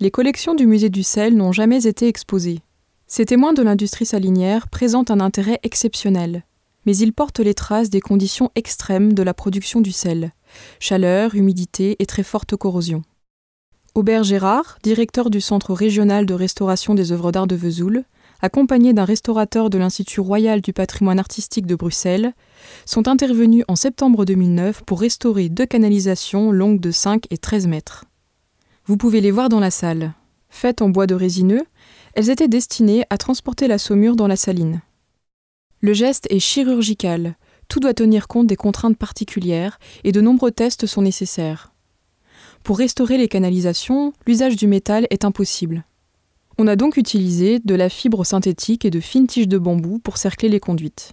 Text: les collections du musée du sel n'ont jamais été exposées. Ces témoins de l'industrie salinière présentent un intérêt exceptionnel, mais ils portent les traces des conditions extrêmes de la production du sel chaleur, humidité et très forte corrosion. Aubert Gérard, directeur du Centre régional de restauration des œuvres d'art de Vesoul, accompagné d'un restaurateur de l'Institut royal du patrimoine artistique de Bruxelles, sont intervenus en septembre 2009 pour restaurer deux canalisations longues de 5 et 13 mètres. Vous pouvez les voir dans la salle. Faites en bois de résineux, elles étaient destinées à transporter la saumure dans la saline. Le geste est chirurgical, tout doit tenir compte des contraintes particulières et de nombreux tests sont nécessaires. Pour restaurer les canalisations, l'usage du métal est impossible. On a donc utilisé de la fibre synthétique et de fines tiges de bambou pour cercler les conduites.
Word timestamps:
les 0.00 0.10
collections 0.10 0.54
du 0.54 0.66
musée 0.66 0.88
du 0.88 1.02
sel 1.02 1.36
n'ont 1.36 1.52
jamais 1.52 1.86
été 1.86 2.08
exposées. 2.08 2.60
Ces 3.06 3.26
témoins 3.26 3.52
de 3.52 3.62
l'industrie 3.62 4.06
salinière 4.06 4.68
présentent 4.68 5.10
un 5.10 5.20
intérêt 5.20 5.60
exceptionnel, 5.62 6.44
mais 6.86 6.96
ils 6.96 7.12
portent 7.12 7.40
les 7.40 7.52
traces 7.52 7.90
des 7.90 8.00
conditions 8.00 8.50
extrêmes 8.54 9.12
de 9.12 9.22
la 9.22 9.34
production 9.34 9.82
du 9.82 9.92
sel 9.92 10.32
chaleur, 10.80 11.34
humidité 11.34 11.96
et 12.00 12.06
très 12.06 12.22
forte 12.22 12.56
corrosion. 12.56 13.02
Aubert 13.94 14.24
Gérard, 14.24 14.78
directeur 14.82 15.30
du 15.30 15.40
Centre 15.40 15.74
régional 15.74 16.26
de 16.26 16.34
restauration 16.34 16.94
des 16.94 17.12
œuvres 17.12 17.30
d'art 17.30 17.46
de 17.46 17.54
Vesoul, 17.54 18.04
accompagné 18.40 18.92
d'un 18.94 19.04
restaurateur 19.04 19.68
de 19.68 19.78
l'Institut 19.78 20.20
royal 20.20 20.60
du 20.60 20.72
patrimoine 20.72 21.18
artistique 21.18 21.66
de 21.66 21.74
Bruxelles, 21.74 22.32
sont 22.86 23.06
intervenus 23.06 23.64
en 23.68 23.76
septembre 23.76 24.24
2009 24.24 24.82
pour 24.84 25.00
restaurer 25.00 25.50
deux 25.50 25.66
canalisations 25.66 26.50
longues 26.50 26.80
de 26.80 26.90
5 26.90 27.26
et 27.30 27.38
13 27.38 27.66
mètres. 27.66 28.06
Vous 28.90 28.96
pouvez 28.96 29.20
les 29.20 29.30
voir 29.30 29.48
dans 29.48 29.60
la 29.60 29.70
salle. 29.70 30.14
Faites 30.48 30.82
en 30.82 30.88
bois 30.88 31.06
de 31.06 31.14
résineux, 31.14 31.62
elles 32.14 32.28
étaient 32.28 32.48
destinées 32.48 33.04
à 33.08 33.18
transporter 33.18 33.68
la 33.68 33.78
saumure 33.78 34.16
dans 34.16 34.26
la 34.26 34.34
saline. 34.34 34.80
Le 35.80 35.92
geste 35.92 36.26
est 36.28 36.40
chirurgical, 36.40 37.36
tout 37.68 37.78
doit 37.78 37.94
tenir 37.94 38.26
compte 38.26 38.48
des 38.48 38.56
contraintes 38.56 38.96
particulières 38.96 39.78
et 40.02 40.10
de 40.10 40.20
nombreux 40.20 40.50
tests 40.50 40.86
sont 40.86 41.02
nécessaires. 41.02 41.72
Pour 42.64 42.78
restaurer 42.78 43.16
les 43.16 43.28
canalisations, 43.28 44.12
l'usage 44.26 44.56
du 44.56 44.66
métal 44.66 45.06
est 45.10 45.24
impossible. 45.24 45.84
On 46.58 46.66
a 46.66 46.74
donc 46.74 46.96
utilisé 46.96 47.60
de 47.60 47.76
la 47.76 47.90
fibre 47.90 48.24
synthétique 48.24 48.84
et 48.84 48.90
de 48.90 48.98
fines 48.98 49.28
tiges 49.28 49.46
de 49.46 49.58
bambou 49.58 50.00
pour 50.00 50.16
cercler 50.16 50.48
les 50.48 50.58
conduites. 50.58 51.12